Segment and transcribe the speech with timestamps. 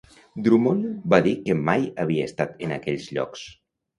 [0.45, 3.45] Drummond va dir que mai havia estat en aquells llocs.